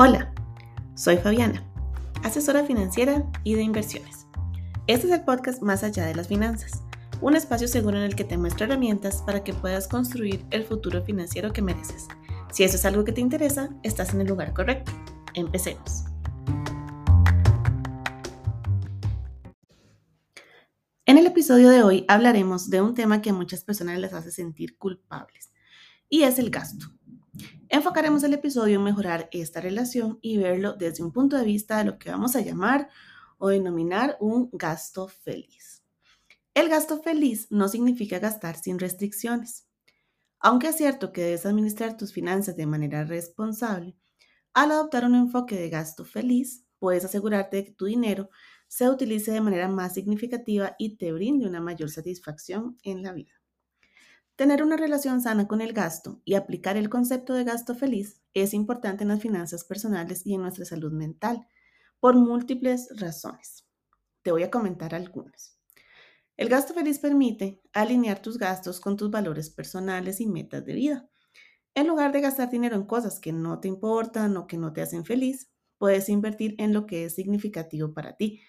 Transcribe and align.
Hola, 0.00 0.32
soy 0.94 1.16
Fabiana, 1.16 1.68
asesora 2.22 2.62
financiera 2.62 3.28
y 3.42 3.54
de 3.56 3.62
inversiones. 3.62 4.28
Este 4.86 5.08
es 5.08 5.12
el 5.12 5.24
podcast 5.24 5.60
Más 5.60 5.82
allá 5.82 6.06
de 6.06 6.14
las 6.14 6.28
finanzas, 6.28 6.84
un 7.20 7.34
espacio 7.34 7.66
seguro 7.66 7.96
en 7.96 8.04
el 8.04 8.14
que 8.14 8.22
te 8.22 8.38
muestro 8.38 8.66
herramientas 8.66 9.22
para 9.26 9.42
que 9.42 9.54
puedas 9.54 9.88
construir 9.88 10.46
el 10.52 10.62
futuro 10.62 11.02
financiero 11.02 11.52
que 11.52 11.62
mereces. 11.62 12.06
Si 12.52 12.62
eso 12.62 12.76
es 12.76 12.84
algo 12.84 13.04
que 13.04 13.10
te 13.10 13.20
interesa, 13.20 13.70
estás 13.82 14.14
en 14.14 14.20
el 14.20 14.28
lugar 14.28 14.54
correcto. 14.54 14.92
Empecemos. 15.34 16.04
En 21.06 21.18
el 21.18 21.26
episodio 21.26 21.70
de 21.70 21.82
hoy 21.82 22.04
hablaremos 22.06 22.70
de 22.70 22.82
un 22.82 22.94
tema 22.94 23.20
que 23.20 23.30
a 23.30 23.34
muchas 23.34 23.64
personas 23.64 23.98
les 23.98 24.12
hace 24.12 24.30
sentir 24.30 24.78
culpables 24.78 25.50
y 26.08 26.22
es 26.22 26.38
el 26.38 26.50
gasto. 26.50 26.86
Enfocaremos 27.68 28.22
el 28.24 28.34
episodio 28.34 28.76
en 28.76 28.84
mejorar 28.84 29.28
esta 29.32 29.60
relación 29.60 30.18
y 30.22 30.38
verlo 30.38 30.72
desde 30.72 31.02
un 31.02 31.12
punto 31.12 31.36
de 31.36 31.44
vista 31.44 31.78
de 31.78 31.84
lo 31.84 31.98
que 31.98 32.10
vamos 32.10 32.34
a 32.34 32.40
llamar 32.40 32.88
o 33.38 33.48
denominar 33.48 34.16
un 34.20 34.48
gasto 34.52 35.08
feliz. 35.08 35.84
El 36.54 36.68
gasto 36.68 37.02
feliz 37.02 37.46
no 37.50 37.68
significa 37.68 38.18
gastar 38.18 38.56
sin 38.56 38.78
restricciones. 38.78 39.68
Aunque 40.40 40.68
es 40.68 40.76
cierto 40.76 41.12
que 41.12 41.22
debes 41.22 41.46
administrar 41.46 41.96
tus 41.96 42.12
finanzas 42.12 42.56
de 42.56 42.66
manera 42.66 43.04
responsable, 43.04 43.96
al 44.54 44.72
adoptar 44.72 45.04
un 45.04 45.14
enfoque 45.14 45.56
de 45.56 45.68
gasto 45.68 46.04
feliz, 46.04 46.64
puedes 46.78 47.04
asegurarte 47.04 47.58
de 47.58 47.64
que 47.66 47.72
tu 47.72 47.84
dinero 47.84 48.30
se 48.66 48.88
utilice 48.88 49.30
de 49.32 49.40
manera 49.40 49.68
más 49.68 49.94
significativa 49.94 50.74
y 50.78 50.96
te 50.96 51.12
brinde 51.12 51.46
una 51.46 51.60
mayor 51.60 51.90
satisfacción 51.90 52.76
en 52.82 53.02
la 53.02 53.12
vida. 53.12 53.37
Tener 54.38 54.62
una 54.62 54.76
relación 54.76 55.20
sana 55.20 55.48
con 55.48 55.60
el 55.60 55.72
gasto 55.72 56.22
y 56.24 56.34
aplicar 56.34 56.76
el 56.76 56.88
concepto 56.88 57.34
de 57.34 57.42
gasto 57.42 57.74
feliz 57.74 58.22
es 58.34 58.54
importante 58.54 59.02
en 59.02 59.08
las 59.08 59.20
finanzas 59.20 59.64
personales 59.64 60.24
y 60.24 60.34
en 60.34 60.42
nuestra 60.42 60.64
salud 60.64 60.92
mental 60.92 61.48
por 61.98 62.14
múltiples 62.14 62.88
razones. 63.00 63.66
Te 64.22 64.30
voy 64.30 64.44
a 64.44 64.50
comentar 64.52 64.94
algunas. 64.94 65.58
El 66.36 66.48
gasto 66.48 66.72
feliz 66.72 67.00
permite 67.00 67.60
alinear 67.72 68.22
tus 68.22 68.38
gastos 68.38 68.78
con 68.78 68.96
tus 68.96 69.10
valores 69.10 69.50
personales 69.50 70.20
y 70.20 70.28
metas 70.28 70.64
de 70.64 70.74
vida. 70.74 71.10
En 71.74 71.88
lugar 71.88 72.12
de 72.12 72.20
gastar 72.20 72.48
dinero 72.48 72.76
en 72.76 72.86
cosas 72.86 73.18
que 73.18 73.32
no 73.32 73.58
te 73.58 73.66
importan 73.66 74.36
o 74.36 74.46
que 74.46 74.56
no 74.56 74.72
te 74.72 74.82
hacen 74.82 75.04
feliz, 75.04 75.50
puedes 75.78 76.08
invertir 76.08 76.54
en 76.58 76.72
lo 76.72 76.86
que 76.86 77.06
es 77.06 77.16
significativo 77.16 77.92
para 77.92 78.16
ti, 78.16 78.40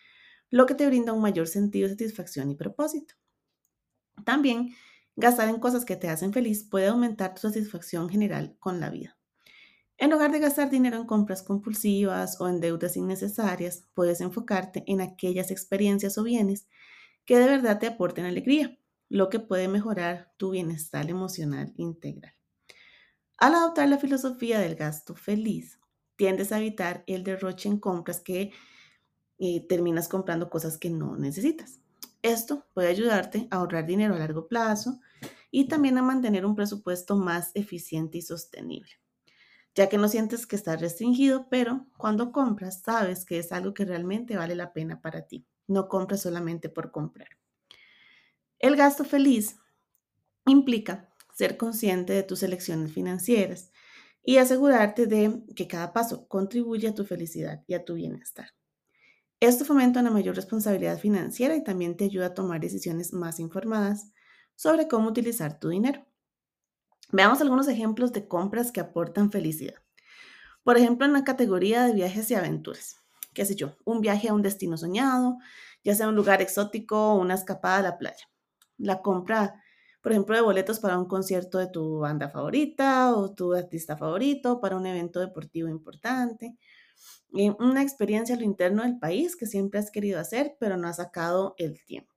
lo 0.51 0.67
que 0.67 0.75
te 0.75 0.85
brinda 0.85 1.13
un 1.13 1.21
mayor 1.23 1.47
sentido 1.47 1.87
de 1.87 1.95
satisfacción 1.95 2.51
y 2.51 2.55
propósito. 2.55 3.15
También, 4.23 4.75
gastar 5.15 5.49
en 5.49 5.59
cosas 5.59 5.85
que 5.85 5.95
te 5.95 6.09
hacen 6.09 6.33
feliz 6.33 6.63
puede 6.63 6.87
aumentar 6.87 7.33
tu 7.33 7.41
satisfacción 7.41 8.09
general 8.09 8.55
con 8.59 8.79
la 8.79 8.89
vida. 8.89 9.17
En 9.97 10.11
lugar 10.11 10.31
de 10.31 10.39
gastar 10.39 10.69
dinero 10.69 10.95
en 10.97 11.05
compras 11.05 11.43
compulsivas 11.43 12.39
o 12.39 12.47
en 12.47 12.61
deudas 12.61 12.95
innecesarias, 12.95 13.83
puedes 13.93 14.21
enfocarte 14.21 14.83
en 14.87 15.01
aquellas 15.01 15.51
experiencias 15.51 16.17
o 16.17 16.23
bienes 16.23 16.67
que 17.25 17.37
de 17.37 17.47
verdad 17.47 17.79
te 17.79 17.87
aporten 17.87 18.25
alegría, 18.25 18.79
lo 19.09 19.29
que 19.29 19.39
puede 19.39 19.67
mejorar 19.67 20.31
tu 20.37 20.51
bienestar 20.51 21.09
emocional 21.09 21.73
integral. 21.75 22.33
Al 23.37 23.55
adoptar 23.55 23.89
la 23.89 23.97
filosofía 23.97 24.59
del 24.59 24.75
gasto 24.75 25.15
feliz, 25.15 25.79
tiendes 26.15 26.51
a 26.51 26.59
evitar 26.59 27.03
el 27.07 27.23
derroche 27.23 27.67
en 27.67 27.79
compras 27.79 28.21
que 28.21 28.51
y 29.37 29.61
terminas 29.67 30.07
comprando 30.07 30.49
cosas 30.49 30.77
que 30.77 30.89
no 30.89 31.17
necesitas. 31.17 31.79
Esto 32.21 32.65
puede 32.73 32.89
ayudarte 32.89 33.47
a 33.49 33.57
ahorrar 33.57 33.85
dinero 33.85 34.15
a 34.15 34.19
largo 34.19 34.47
plazo 34.47 34.99
y 35.51 35.67
también 35.67 35.97
a 35.97 36.01
mantener 36.01 36.45
un 36.45 36.55
presupuesto 36.55 37.15
más 37.15 37.51
eficiente 37.53 38.17
y 38.17 38.21
sostenible, 38.21 38.91
ya 39.73 39.89
que 39.89 39.97
no 39.97 40.09
sientes 40.09 40.45
que 40.45 40.57
estás 40.57 40.81
restringido, 40.81 41.47
pero 41.49 41.87
cuando 41.97 42.31
compras 42.31 42.81
sabes 42.81 43.25
que 43.25 43.39
es 43.39 43.51
algo 43.51 43.73
que 43.73 43.85
realmente 43.85 44.35
vale 44.35 44.55
la 44.55 44.73
pena 44.73 45.01
para 45.01 45.27
ti. 45.27 45.45
No 45.67 45.87
compras 45.87 46.21
solamente 46.21 46.67
por 46.69 46.91
comprar. 46.91 47.29
El 48.59 48.75
gasto 48.75 49.05
feliz 49.05 49.57
implica 50.45 51.09
ser 51.33 51.55
consciente 51.55 52.11
de 52.13 52.23
tus 52.23 52.43
elecciones 52.43 52.91
financieras 52.91 53.71
y 54.23 54.37
asegurarte 54.37 55.05
de 55.05 55.43
que 55.55 55.67
cada 55.67 55.93
paso 55.93 56.27
contribuye 56.27 56.89
a 56.89 56.93
tu 56.93 57.05
felicidad 57.05 57.63
y 57.67 57.75
a 57.75 57.85
tu 57.85 57.93
bienestar. 57.93 58.49
Esto 59.41 59.63
fomenta 59.63 60.01
una 60.01 60.11
mayor 60.11 60.35
responsabilidad 60.35 60.99
financiera 60.99 61.55
y 61.55 61.63
también 61.63 61.95
te 61.95 62.03
ayuda 62.03 62.27
a 62.27 62.33
tomar 62.33 62.59
decisiones 62.59 63.13
más 63.13 63.39
informadas 63.39 64.11
sobre 64.55 64.89
cómo 64.89 65.07
utilizar 65.07 65.59
tu 65.59 65.69
dinero. 65.69 66.05
Veamos 67.13 67.39
algunos 67.39 67.69
ejemplos 67.69 68.11
de 68.11 68.27
compras 68.27 68.73
que 68.73 68.81
aportan 68.81 69.31
felicidad. 69.31 69.75
Por 70.63 70.77
ejemplo, 70.77 71.05
en 71.05 71.13
la 71.13 71.23
categoría 71.23 71.85
de 71.85 71.93
viajes 71.93 72.29
y 72.29 72.35
aventuras. 72.35 72.97
¿Qué 73.33 73.45
sé 73.45 73.55
yo? 73.55 73.77
Un 73.85 74.01
viaje 74.01 74.27
a 74.27 74.33
un 74.33 74.41
destino 74.41 74.75
soñado, 74.75 75.37
ya 75.85 75.95
sea 75.95 76.09
un 76.09 76.15
lugar 76.15 76.41
exótico 76.41 77.13
o 77.13 77.19
una 77.21 77.35
escapada 77.35 77.77
a 77.77 77.81
la 77.81 77.97
playa. 77.97 78.29
La 78.77 79.01
compra, 79.01 79.63
por 80.01 80.11
ejemplo, 80.11 80.35
de 80.35 80.41
boletos 80.41 80.81
para 80.81 80.99
un 80.99 81.07
concierto 81.07 81.59
de 81.59 81.67
tu 81.67 81.99
banda 81.99 82.29
favorita 82.29 83.15
o 83.15 83.33
tu 83.33 83.53
artista 83.53 83.95
favorito, 83.95 84.59
para 84.59 84.75
un 84.75 84.85
evento 84.85 85.21
deportivo 85.21 85.69
importante 85.69 86.57
una 87.31 87.81
experiencia 87.81 88.35
a 88.35 88.37
lo 88.37 88.43
interno 88.43 88.83
del 88.83 88.99
país 88.99 89.35
que 89.35 89.45
siempre 89.45 89.79
has 89.79 89.91
querido 89.91 90.19
hacer, 90.19 90.55
pero 90.59 90.77
no 90.77 90.87
has 90.87 90.97
sacado 90.97 91.55
el 91.57 91.83
tiempo. 91.85 92.13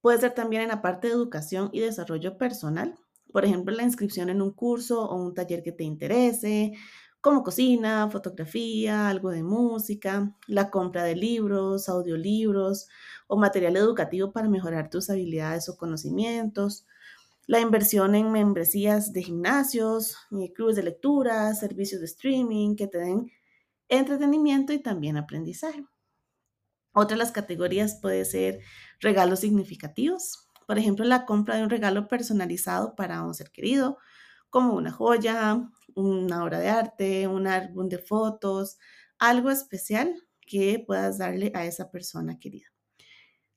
Puede 0.00 0.20
ser 0.20 0.34
también 0.34 0.62
en 0.62 0.68
la 0.68 0.82
parte 0.82 1.08
de 1.08 1.14
educación 1.14 1.70
y 1.72 1.80
desarrollo 1.80 2.36
personal, 2.36 2.94
por 3.32 3.44
ejemplo, 3.44 3.74
la 3.74 3.82
inscripción 3.82 4.28
en 4.28 4.40
un 4.40 4.52
curso 4.52 5.02
o 5.02 5.16
un 5.16 5.34
taller 5.34 5.62
que 5.64 5.72
te 5.72 5.82
interese, 5.82 6.72
como 7.20 7.42
cocina, 7.42 8.08
fotografía, 8.10 9.08
algo 9.08 9.30
de 9.30 9.42
música, 9.42 10.36
la 10.46 10.70
compra 10.70 11.02
de 11.04 11.16
libros, 11.16 11.88
audiolibros 11.88 12.86
o 13.26 13.36
material 13.36 13.76
educativo 13.76 14.30
para 14.30 14.48
mejorar 14.48 14.90
tus 14.90 15.10
habilidades 15.10 15.68
o 15.68 15.76
conocimientos, 15.76 16.86
la 17.46 17.60
inversión 17.60 18.14
en 18.14 18.30
membresías 18.30 19.12
de 19.12 19.22
gimnasios, 19.22 20.16
clubes 20.54 20.76
de 20.76 20.82
lectura, 20.82 21.52
servicios 21.54 22.00
de 22.02 22.06
streaming 22.06 22.76
que 22.76 22.86
te 22.86 22.98
den 22.98 23.32
entretenimiento 23.88 24.72
y 24.72 24.78
también 24.80 25.16
aprendizaje. 25.16 25.84
Otra 26.92 27.16
de 27.16 27.18
las 27.18 27.32
categorías 27.32 27.98
puede 28.00 28.24
ser 28.24 28.60
regalos 29.00 29.40
significativos, 29.40 30.48
por 30.66 30.78
ejemplo, 30.78 31.04
la 31.04 31.26
compra 31.26 31.56
de 31.56 31.62
un 31.62 31.70
regalo 31.70 32.08
personalizado 32.08 32.94
para 32.94 33.22
un 33.22 33.34
ser 33.34 33.50
querido, 33.50 33.98
como 34.50 34.74
una 34.74 34.90
joya, 34.90 35.68
una 35.94 36.44
obra 36.44 36.58
de 36.58 36.68
arte, 36.68 37.28
un 37.28 37.46
álbum 37.46 37.88
de 37.88 37.98
fotos, 37.98 38.78
algo 39.18 39.50
especial 39.50 40.14
que 40.40 40.82
puedas 40.86 41.18
darle 41.18 41.52
a 41.54 41.66
esa 41.66 41.90
persona 41.90 42.38
querida. 42.38 42.66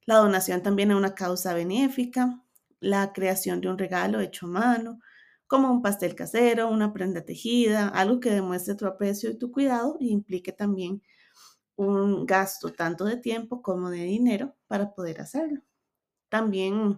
La 0.06 0.18
donación 0.18 0.64
también 0.64 0.92
a 0.92 0.98
una 0.98 1.16
causa 1.16 1.54
benéfica, 1.54 2.42
la 2.80 3.14
creación 3.14 3.62
de 3.62 3.70
un 3.70 3.78
regalo 3.78 4.20
hecho 4.20 4.46
a 4.48 4.50
mano, 4.50 5.00
como 5.48 5.72
un 5.72 5.82
pastel 5.82 6.16
casero, 6.16 6.70
una 6.70 6.94
prenda 6.94 7.22
tejida, 7.26 7.90
algo 7.90 8.20
que 8.20 8.32
demuestre 8.32 8.76
tu 8.76 8.86
aprecio 8.86 9.32
y 9.32 9.38
tu 9.38 9.52
cuidado 9.52 9.98
y 10.00 10.10
implique 10.12 10.52
también 10.52 11.02
un 11.76 12.26
gasto 12.26 12.74
tanto 12.74 13.06
de 13.06 13.18
tiempo 13.18 13.62
como 13.62 13.90
de 13.90 14.04
dinero 14.04 14.56
para 14.68 14.94
poder 14.94 15.22
hacerlo. 15.22 15.62
También 16.30 16.98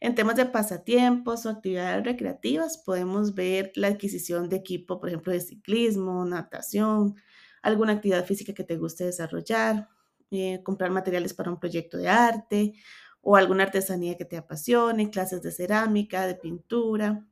en 0.00 0.14
temas 0.14 0.36
de 0.36 0.46
pasatiempos 0.46 1.46
o 1.46 1.50
actividades 1.50 2.04
recreativas 2.04 2.78
podemos 2.78 3.34
ver 3.34 3.72
la 3.76 3.88
adquisición 3.88 4.48
de 4.48 4.56
equipo, 4.56 5.00
por 5.00 5.08
ejemplo, 5.08 5.32
de 5.32 5.40
ciclismo, 5.40 6.24
natación, 6.24 7.16
alguna 7.62 7.92
actividad 7.94 8.26
física 8.26 8.54
que 8.54 8.64
te 8.64 8.76
guste 8.76 9.04
desarrollar, 9.04 9.88
eh, 10.30 10.62
comprar 10.64 10.90
materiales 10.90 11.34
para 11.34 11.50
un 11.50 11.60
proyecto 11.60 11.98
de 11.98 12.08
arte 12.08 12.74
o 13.22 13.36
alguna 13.36 13.64
artesanía 13.64 14.16
que 14.16 14.24
te 14.24 14.36
apasione, 14.36 15.10
clases 15.10 15.42
de 15.42 15.52
cerámica, 15.52 16.26
de 16.26 16.34
pintura, 16.34 17.26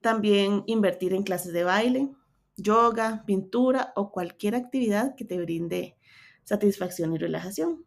también 0.00 0.64
invertir 0.66 1.14
en 1.14 1.22
clases 1.22 1.52
de 1.52 1.64
baile, 1.64 2.10
yoga, 2.56 3.24
pintura 3.26 3.92
o 3.96 4.10
cualquier 4.10 4.54
actividad 4.54 5.14
que 5.14 5.24
te 5.24 5.38
brinde 5.38 5.96
satisfacción 6.44 7.14
y 7.14 7.18
relajación. 7.18 7.84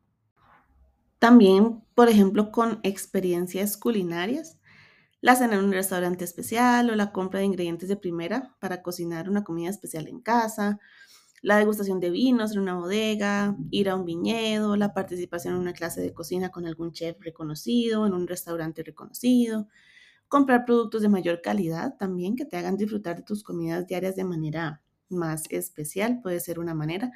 También, 1.19 1.83
por 1.93 2.09
ejemplo, 2.09 2.51
con 2.51 2.79
experiencias 2.83 3.77
culinarias, 3.77 4.57
la 5.21 5.35
cena 5.35 5.55
en 5.55 5.65
un 5.65 5.71
restaurante 5.71 6.23
especial 6.23 6.89
o 6.89 6.95
la 6.95 7.11
compra 7.11 7.39
de 7.39 7.45
ingredientes 7.45 7.89
de 7.89 7.95
primera 7.95 8.55
para 8.59 8.81
cocinar 8.81 9.29
una 9.29 9.43
comida 9.43 9.69
especial 9.69 10.07
en 10.07 10.19
casa, 10.19 10.79
la 11.43 11.57
degustación 11.57 11.99
de 11.99 12.09
vinos 12.09 12.53
en 12.53 12.59
una 12.59 12.75
bodega, 12.75 13.55
ir 13.71 13.89
a 13.89 13.95
un 13.95 14.05
viñedo, 14.05 14.75
la 14.75 14.93
participación 14.93 15.55
en 15.55 15.59
una 15.59 15.73
clase 15.73 16.01
de 16.01 16.13
cocina 16.13 16.49
con 16.49 16.65
algún 16.65 16.91
chef 16.91 17.19
reconocido, 17.19 18.05
en 18.05 18.13
un 18.13 18.27
restaurante 18.27 18.83
reconocido, 18.83 19.67
comprar 20.31 20.65
productos 20.65 21.03
de 21.03 21.09
mayor 21.09 21.43
calidad 21.43 21.97
también 21.99 22.37
que 22.37 22.45
te 22.47 22.57
hagan 22.57 22.77
disfrutar 22.77 23.17
de 23.17 23.23
tus 23.23 23.43
comidas 23.43 23.87
diarias 23.87 24.17
de 24.17 24.25
manera 24.25 24.83
más 25.09 25.45
especial, 25.51 26.21
puede 26.23 26.41
ser 26.41 26.59
una 26.59 26.73
manera 26.75 27.13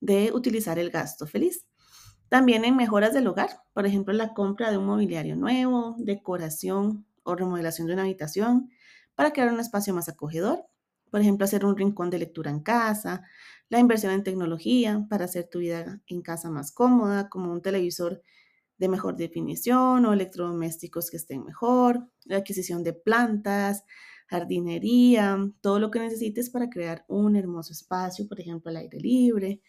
de 0.00 0.32
utilizar 0.34 0.78
el 0.78 0.90
gasto 0.90 1.26
feliz. 1.26 1.66
También 2.28 2.64
en 2.64 2.76
mejoras 2.76 3.14
del 3.14 3.26
hogar, 3.28 3.62
por 3.72 3.86
ejemplo, 3.86 4.12
la 4.14 4.34
compra 4.34 4.70
de 4.70 4.78
un 4.78 4.86
mobiliario 4.86 5.36
nuevo, 5.36 5.94
decoración 5.98 7.06
o 7.24 7.36
remodelación 7.36 7.86
de 7.86 7.94
una 7.94 8.02
habitación 8.02 8.70
para 9.14 9.32
crear 9.32 9.52
un 9.52 9.60
espacio 9.60 9.94
más 9.94 10.08
acogedor. 10.08 10.66
por 11.10 11.20
ejemplo, 11.20 11.44
hacer 11.44 11.64
un 11.64 11.76
rincón 11.76 12.10
de 12.10 12.18
lectura 12.18 12.50
en 12.50 12.60
casa, 12.60 13.24
la 13.70 13.78
inversión 13.78 14.12
en 14.12 14.24
tecnología 14.24 15.06
para 15.08 15.24
hacer 15.26 15.48
tu 15.48 15.60
vida 15.60 16.02
en 16.08 16.20
casa 16.22 16.50
más 16.50 16.72
cómoda, 16.72 17.28
como 17.30 17.52
un 17.52 17.62
televisor 17.62 18.22
de 18.78 18.88
mejor 18.88 19.16
definición 19.16 20.04
o 20.04 20.12
electrodomésticos 20.12 21.10
que 21.10 21.16
estén 21.16 21.44
mejor, 21.44 22.08
la 22.24 22.38
adquisición 22.38 22.82
de 22.82 22.92
plantas, 22.92 23.84
jardinería, 24.26 25.38
todo 25.60 25.78
lo 25.78 25.90
que 25.90 26.00
necesites 26.00 26.50
para 26.50 26.68
crear 26.68 27.04
un 27.08 27.36
hermoso 27.36 27.72
espacio, 27.72 28.28
por 28.28 28.40
ejemplo, 28.40 28.70
al 28.70 28.76
aire 28.78 28.98
libre. 28.98 29.60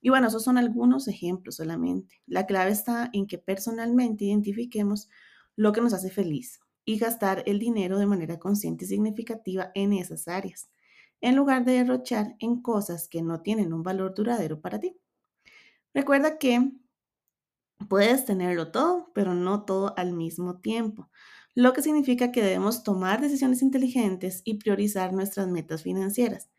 Y 0.00 0.10
bueno, 0.10 0.28
esos 0.28 0.44
son 0.44 0.58
algunos 0.58 1.08
ejemplos 1.08 1.56
solamente. 1.56 2.20
La 2.26 2.46
clave 2.46 2.70
está 2.70 3.10
en 3.12 3.26
que 3.26 3.38
personalmente 3.38 4.26
identifiquemos 4.26 5.08
lo 5.56 5.72
que 5.72 5.80
nos 5.80 5.94
hace 5.94 6.10
feliz 6.10 6.60
y 6.84 6.98
gastar 6.98 7.42
el 7.46 7.58
dinero 7.58 7.98
de 7.98 8.06
manera 8.06 8.38
consciente 8.38 8.84
y 8.84 8.88
significativa 8.88 9.70
en 9.74 9.94
esas 9.94 10.28
áreas, 10.28 10.68
en 11.22 11.36
lugar 11.36 11.64
de 11.64 11.72
derrochar 11.72 12.36
en 12.38 12.60
cosas 12.60 13.08
que 13.08 13.22
no 13.22 13.40
tienen 13.40 13.72
un 13.72 13.82
valor 13.82 14.14
duradero 14.14 14.60
para 14.60 14.78
ti. 14.78 14.98
Recuerda 15.94 16.38
que 16.38 16.72
puedes 17.88 18.24
tenerlo 18.24 18.70
todo, 18.70 19.10
pero 19.14 19.34
no 19.34 19.64
todo 19.64 19.94
al 19.96 20.12
mismo 20.12 20.60
tiempo 20.60 21.10
lo 21.54 21.72
que 21.72 21.82
significa 21.82 22.32
que 22.32 22.42
debemos 22.42 22.82
tomar 22.82 23.20
decisiones 23.20 23.62
inteligentes 23.62 24.42
y 24.44 24.54
priorizar 24.54 25.12
nuestras 25.12 25.46
metas 25.46 25.82
financieras 25.82 26.50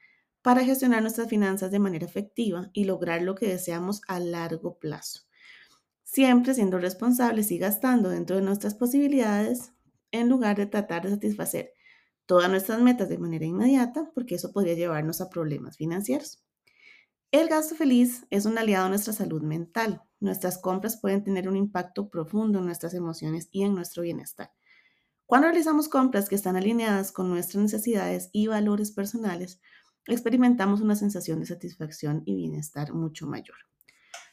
para 0.42 0.64
gestionar 0.64 1.02
nuestras 1.02 1.28
finanzas 1.28 1.72
de 1.72 1.80
manera 1.80 2.06
efectiva 2.06 2.70
y 2.72 2.86
lograr 2.86 3.22
lo 3.22 3.36
que 3.36 3.48
deseamos 3.48 4.02
a 4.08 4.20
largo 4.20 4.80
plazo. 4.80 5.22
Siempre 6.04 6.54
siendo 6.54 6.78
responsables 6.78 7.52
y 7.52 7.58
gastando 7.58 8.10
dentro 8.10 8.38
de 8.38 8.44
nuestras 8.44 8.76
posibilidades 8.76 9.74
en 10.12 10.30
lugar 10.30 10.56
de 10.56 10.68
tratar 10.68 11.04
de 11.04 11.10
satisfacer 11.10 11.74
todas 12.26 12.50
nuestras 12.50 12.80
metas 12.82 13.10
de 13.10 13.18
manera 13.18 13.46
inmediata, 13.46 14.12
porque 14.14 14.36
eso 14.36 14.52
podría 14.54 14.76
llevarnos 14.76 15.20
a 15.20 15.30
problemas 15.30 15.78
financieros. 15.78 16.42
El 17.32 17.50
gasto 17.50 17.76
feliz 17.76 18.26
es 18.30 18.46
un 18.46 18.58
aliado 18.58 18.86
a 18.86 18.90
nuestra 18.90 19.14
salud 19.14 19.42
mental. 19.42 20.04
Nuestras 20.26 20.58
compras 20.58 20.98
pueden 20.98 21.24
tener 21.24 21.48
un 21.48 21.56
impacto 21.56 22.10
profundo 22.10 22.58
en 22.58 22.66
nuestras 22.66 22.96
emociones 22.96 23.48
y 23.52 23.62
en 23.62 23.76
nuestro 23.76 24.02
bienestar. 24.02 24.52
Cuando 25.28 25.50
realizamos 25.50 25.88
compras 25.88 26.30
que 26.30 26.34
están 26.34 26.56
alineadas 26.56 27.12
con 27.12 27.30
nuestras 27.30 27.62
necesidades 27.62 28.32
y 28.32 28.48
valores 28.48 28.92
personales, 28.92 29.62
experimentamos 30.08 30.82
una 30.82 30.96
sensación 30.96 31.42
de 31.42 31.46
satisfacción 31.46 32.24
y 32.26 32.34
bienestar 32.34 32.92
mucho 32.92 33.28
mayor. 33.28 33.56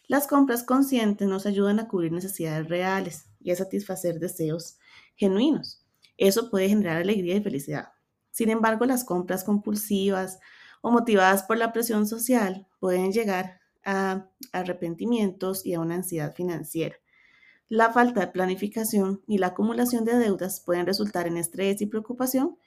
Las 0.06 0.26
compras 0.26 0.62
conscientes 0.62 1.28
nos 1.28 1.44
ayudan 1.44 1.78
a 1.78 1.88
cubrir 1.88 2.10
necesidades 2.10 2.70
reales 2.70 3.26
y 3.38 3.50
a 3.50 3.56
satisfacer 3.56 4.18
deseos 4.18 4.78
genuinos. 5.14 5.84
Eso 6.16 6.48
puede 6.48 6.70
generar 6.70 6.96
alegría 6.96 7.36
y 7.36 7.42
felicidad. 7.42 7.88
Sin 8.30 8.48
embargo, 8.48 8.86
las 8.86 9.04
compras 9.04 9.44
compulsivas 9.44 10.38
o 10.80 10.90
motivadas 10.90 11.42
por 11.42 11.58
la 11.58 11.70
presión 11.70 12.06
social 12.06 12.66
pueden 12.80 13.12
llegar 13.12 13.60
a 13.84 14.28
arrepentimientos 14.52 15.64
y 15.66 15.74
a 15.74 15.80
una 15.80 15.96
ansiedad 15.96 16.34
financiera. 16.34 16.96
La 17.68 17.92
falta 17.92 18.20
de 18.20 18.26
planificación 18.28 19.22
y 19.26 19.38
la 19.38 19.48
acumulación 19.48 20.04
de 20.04 20.18
deudas 20.18 20.60
pueden 20.60 20.86
resultar 20.86 21.26
en 21.26 21.38
estrés 21.38 21.80
y 21.80 21.86
preocupación 21.86 22.58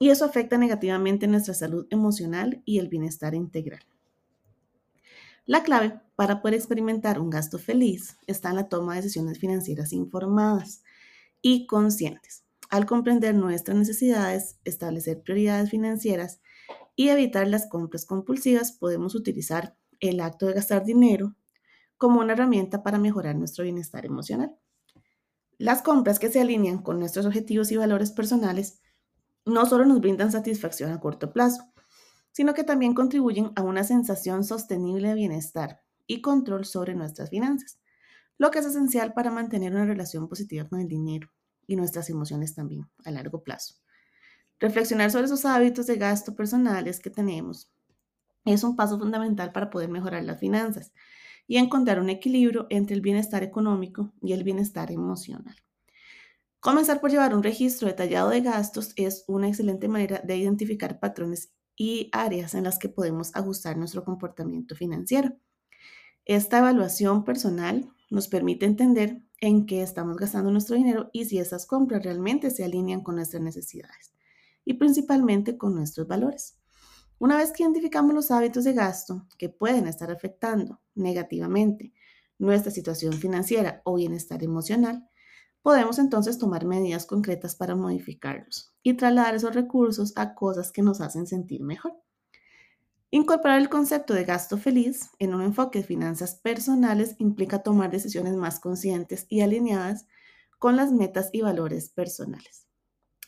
y 0.00 0.08
eso 0.08 0.24
afecta 0.24 0.58
negativamente 0.58 1.28
nuestra 1.28 1.54
salud 1.54 1.86
emocional 1.90 2.62
y 2.64 2.78
el 2.78 2.88
bienestar 2.88 3.34
integral. 3.34 3.84
La 5.46 5.62
clave 5.62 6.00
para 6.16 6.40
poder 6.40 6.54
experimentar 6.54 7.20
un 7.20 7.30
gasto 7.30 7.58
feliz 7.58 8.16
está 8.26 8.50
en 8.50 8.56
la 8.56 8.68
toma 8.68 8.94
de 8.94 9.02
decisiones 9.02 9.38
financieras 9.38 9.92
informadas 9.92 10.82
y 11.42 11.66
conscientes. 11.66 12.44
Al 12.70 12.86
comprender 12.86 13.34
nuestras 13.34 13.76
necesidades, 13.76 14.58
establecer 14.64 15.22
prioridades 15.22 15.70
financieras 15.70 16.40
y 16.96 17.08
evitar 17.08 17.48
las 17.48 17.66
compras 17.66 18.06
compulsivas, 18.06 18.72
podemos 18.72 19.14
utilizar 19.14 19.76
el 20.00 20.20
acto 20.20 20.46
de 20.46 20.54
gastar 20.54 20.84
dinero 20.84 21.36
como 21.96 22.20
una 22.20 22.32
herramienta 22.32 22.82
para 22.82 22.98
mejorar 22.98 23.36
nuestro 23.36 23.64
bienestar 23.64 24.06
emocional. 24.06 24.56
Las 25.58 25.82
compras 25.82 26.18
que 26.18 26.30
se 26.30 26.40
alinean 26.40 26.78
con 26.78 26.98
nuestros 26.98 27.26
objetivos 27.26 27.70
y 27.70 27.76
valores 27.76 28.10
personales 28.10 28.80
no 29.44 29.66
solo 29.66 29.84
nos 29.84 30.00
brindan 30.00 30.32
satisfacción 30.32 30.92
a 30.92 31.00
corto 31.00 31.32
plazo, 31.32 31.70
sino 32.32 32.54
que 32.54 32.64
también 32.64 32.94
contribuyen 32.94 33.52
a 33.56 33.62
una 33.62 33.84
sensación 33.84 34.44
sostenible 34.44 35.08
de 35.08 35.14
bienestar 35.14 35.82
y 36.06 36.22
control 36.22 36.64
sobre 36.64 36.94
nuestras 36.94 37.30
finanzas, 37.30 37.78
lo 38.38 38.50
que 38.50 38.60
es 38.60 38.66
esencial 38.66 39.12
para 39.12 39.30
mantener 39.30 39.74
una 39.74 39.84
relación 39.84 40.28
positiva 40.28 40.66
con 40.68 40.80
el 40.80 40.88
dinero 40.88 41.30
y 41.66 41.76
nuestras 41.76 42.08
emociones 42.08 42.54
también 42.54 42.88
a 43.04 43.10
largo 43.10 43.42
plazo. 43.42 43.74
Reflexionar 44.58 45.10
sobre 45.10 45.26
esos 45.26 45.44
hábitos 45.44 45.86
de 45.86 45.96
gasto 45.96 46.34
personales 46.34 47.00
que 47.00 47.10
tenemos 47.10 47.70
es 48.44 48.64
un 48.64 48.76
paso 48.76 48.98
fundamental 48.98 49.52
para 49.52 49.70
poder 49.70 49.88
mejorar 49.88 50.24
las 50.24 50.40
finanzas 50.40 50.92
y 51.46 51.56
encontrar 51.56 52.00
un 52.00 52.10
equilibrio 52.10 52.66
entre 52.70 52.94
el 52.94 53.02
bienestar 53.02 53.42
económico 53.42 54.12
y 54.22 54.32
el 54.32 54.44
bienestar 54.44 54.92
emocional. 54.92 55.56
Comenzar 56.60 57.00
por 57.00 57.10
llevar 57.10 57.34
un 57.34 57.42
registro 57.42 57.88
detallado 57.88 58.28
de 58.28 58.42
gastos 58.42 58.92
es 58.96 59.24
una 59.26 59.48
excelente 59.48 59.88
manera 59.88 60.20
de 60.22 60.36
identificar 60.36 61.00
patrones 61.00 61.54
y 61.74 62.10
áreas 62.12 62.54
en 62.54 62.64
las 62.64 62.78
que 62.78 62.90
podemos 62.90 63.34
ajustar 63.34 63.78
nuestro 63.78 64.04
comportamiento 64.04 64.76
financiero. 64.76 65.36
Esta 66.26 66.58
evaluación 66.58 67.24
personal 67.24 67.90
nos 68.10 68.28
permite 68.28 68.66
entender 68.66 69.22
en 69.40 69.64
qué 69.64 69.82
estamos 69.82 70.18
gastando 70.18 70.50
nuestro 70.50 70.76
dinero 70.76 71.08
y 71.12 71.24
si 71.24 71.38
esas 71.38 71.66
compras 71.66 72.04
realmente 72.04 72.50
se 72.50 72.64
alinean 72.64 73.02
con 73.02 73.16
nuestras 73.16 73.42
necesidades 73.42 74.12
y 74.64 74.74
principalmente 74.74 75.56
con 75.56 75.74
nuestros 75.74 76.06
valores. 76.06 76.59
Una 77.20 77.36
vez 77.36 77.52
que 77.52 77.64
identificamos 77.64 78.14
los 78.14 78.30
hábitos 78.30 78.64
de 78.64 78.72
gasto 78.72 79.26
que 79.36 79.50
pueden 79.50 79.86
estar 79.86 80.10
afectando 80.10 80.80
negativamente 80.94 81.92
nuestra 82.38 82.70
situación 82.70 83.12
financiera 83.12 83.82
o 83.84 83.96
bienestar 83.96 84.42
emocional, 84.42 85.06
podemos 85.60 85.98
entonces 85.98 86.38
tomar 86.38 86.64
medidas 86.64 87.04
concretas 87.04 87.54
para 87.54 87.76
modificarlos 87.76 88.74
y 88.82 88.94
trasladar 88.94 89.34
esos 89.34 89.54
recursos 89.54 90.14
a 90.16 90.34
cosas 90.34 90.72
que 90.72 90.80
nos 90.80 91.02
hacen 91.02 91.26
sentir 91.26 91.62
mejor. 91.62 91.92
Incorporar 93.10 93.60
el 93.60 93.68
concepto 93.68 94.14
de 94.14 94.24
gasto 94.24 94.56
feliz 94.56 95.10
en 95.18 95.34
un 95.34 95.42
enfoque 95.42 95.80
de 95.80 95.84
finanzas 95.84 96.36
personales 96.36 97.16
implica 97.18 97.62
tomar 97.62 97.90
decisiones 97.90 98.34
más 98.34 98.60
conscientes 98.60 99.26
y 99.28 99.42
alineadas 99.42 100.06
con 100.58 100.74
las 100.74 100.90
metas 100.90 101.28
y 101.34 101.42
valores 101.42 101.90
personales. 101.90 102.66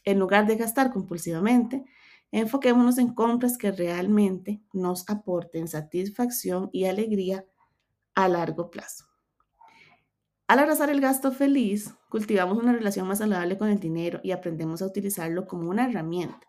En 0.04 0.18
lugar 0.18 0.46
de 0.46 0.56
gastar 0.56 0.94
compulsivamente, 0.94 1.84
Enfoquémonos 2.32 2.96
en 2.96 3.14
compras 3.14 3.58
que 3.58 3.70
realmente 3.70 4.62
nos 4.72 5.08
aporten 5.08 5.68
satisfacción 5.68 6.70
y 6.72 6.86
alegría 6.86 7.44
a 8.14 8.26
largo 8.28 8.70
plazo. 8.70 9.04
Al 10.48 10.58
abrazar 10.58 10.88
el 10.88 11.00
gasto 11.00 11.30
feliz, 11.30 11.94
cultivamos 12.08 12.58
una 12.58 12.72
relación 12.72 13.06
más 13.06 13.18
saludable 13.18 13.58
con 13.58 13.68
el 13.68 13.78
dinero 13.78 14.20
y 14.22 14.32
aprendemos 14.32 14.80
a 14.80 14.86
utilizarlo 14.86 15.46
como 15.46 15.68
una 15.68 15.88
herramienta 15.88 16.40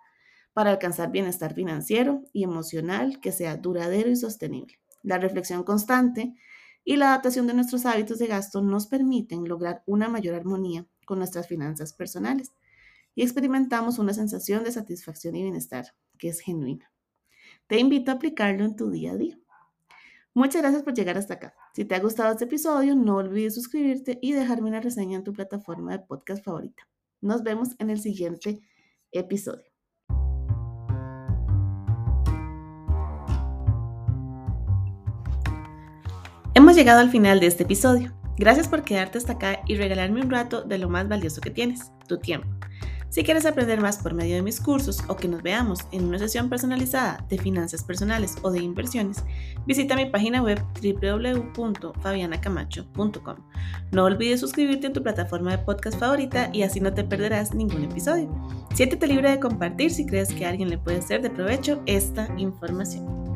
para 0.54 0.72
alcanzar 0.72 1.12
bienestar 1.12 1.54
financiero 1.54 2.22
y 2.32 2.44
emocional 2.44 3.20
que 3.20 3.34
sea 3.34 3.58
duradero 3.58 4.10
y 4.10 4.16
sostenible. 4.16 4.80
La 5.02 5.18
reflexión 5.18 5.64
constante 5.64 6.34
y 6.86 6.96
la 6.96 7.10
adaptación 7.10 7.46
de 7.46 7.56
nuestros 7.56 7.86
hábitos 7.86 8.20
de 8.20 8.28
gasto 8.28 8.62
nos 8.62 8.88
permiten 8.88 9.48
lograr 9.50 9.84
una 9.86 10.08
mayor 10.08 10.36
armonía 10.36 10.86
con 11.06 11.18
nuestras 11.18 11.48
finanzas 11.48 11.92
personales 11.92 12.54
y 13.16 13.24
experimentamos 13.24 14.00
una 14.00 14.14
sensación 14.14 14.64
de 14.64 14.72
satisfacción 14.72 15.36
y 15.36 15.44
bienestar 15.44 15.86
que 16.18 16.30
es 16.30 16.40
genuina. 16.40 16.92
Te 17.68 17.80
invito 17.80 18.12
a 18.12 18.16
aplicarlo 18.16 18.66
en 18.66 18.76
tu 18.76 18.90
día 18.90 19.14
a 19.14 19.18
día. 19.18 19.40
Muchas 20.34 20.62
gracias 20.62 20.84
por 20.84 20.94
llegar 20.94 21.18
hasta 21.18 21.36
acá. 21.36 21.54
Si 21.76 21.86
te 21.86 21.94
ha 21.94 22.00
gustado 22.00 22.32
este 22.32 22.46
episodio, 22.46 22.96
no 22.96 23.18
olvides 23.18 23.54
suscribirte 23.54 24.18
y 24.22 24.32
dejarme 24.34 24.70
una 24.70 24.82
reseña 24.82 25.18
en 25.18 25.24
tu 25.24 25.32
plataforma 25.32 25.92
de 25.92 26.00
podcast 26.00 26.44
favorita. 26.44 26.88
Nos 27.22 27.44
vemos 27.44 27.70
en 27.80 27.92
el 27.92 28.00
siguiente 28.00 28.62
episodio. 29.12 29.74
Hemos 36.56 36.76
llegado 36.76 37.00
al 37.00 37.10
final 37.10 37.40
de 37.40 37.48
este 37.48 37.64
episodio. 37.64 38.14
Gracias 38.38 38.68
por 38.68 38.84
quedarte 38.84 39.18
hasta 39.18 39.34
acá 39.34 39.62
y 39.68 39.76
regalarme 39.76 40.22
un 40.22 40.30
rato 40.30 40.64
de 40.64 40.78
lo 40.78 40.90
más 40.90 41.08
valioso 41.08 41.42
que 41.42 41.52
tienes, 41.52 41.92
tu 42.08 42.18
tiempo. 42.18 42.53
Si 43.14 43.24
quieres 43.24 43.46
aprender 43.46 43.80
más 43.80 44.00
por 44.00 44.16
medio 44.16 44.34
de 44.34 44.42
mis 44.42 44.60
cursos 44.60 45.04
o 45.08 45.16
que 45.16 45.28
nos 45.28 45.44
veamos 45.44 45.82
en 45.92 46.06
una 46.06 46.18
sesión 46.18 46.50
personalizada 46.50 47.24
de 47.30 47.38
finanzas 47.38 47.84
personales 47.84 48.38
o 48.42 48.50
de 48.50 48.64
inversiones, 48.64 49.24
visita 49.68 49.96
mi 49.96 50.08
página 50.08 50.42
web 50.42 50.60
www.fabianacamacho.com. 50.82 53.36
No 53.92 54.06
olvides 54.06 54.40
suscribirte 54.40 54.88
en 54.88 54.94
tu 54.94 55.04
plataforma 55.04 55.52
de 55.52 55.60
podcast 55.60 56.00
favorita 56.00 56.50
y 56.54 56.64
así 56.64 56.80
no 56.80 56.92
te 56.92 57.04
perderás 57.04 57.54
ningún 57.54 57.84
episodio. 57.84 58.36
Siéntete 58.74 59.06
libre 59.06 59.30
de 59.30 59.40
compartir 59.40 59.92
si 59.92 60.08
crees 60.08 60.34
que 60.34 60.48
a 60.48 60.50
alguien 60.50 60.72
le 60.72 60.80
puede 60.80 61.04
ser 61.04 61.22
de 61.22 61.30
provecho 61.30 61.84
esta 61.86 62.28
información. 62.40 63.33